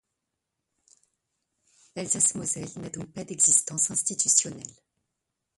L'Alsace-Moselle 1.95 2.67
n'a 2.77 2.89
donc 2.89 3.13
pas 3.13 3.23
d'existence 3.23 3.91
institutionnelle. 3.91 4.73